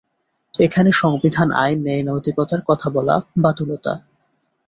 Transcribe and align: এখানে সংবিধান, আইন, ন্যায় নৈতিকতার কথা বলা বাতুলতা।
এখানে 0.59 0.89
সংবিধান, 0.93 1.47
আইন, 1.55 1.77
ন্যায় 1.81 2.03
নৈতিকতার 2.03 2.61
কথা 2.67 2.87
বলা 2.89 3.15
বাতুলতা। 3.37 3.93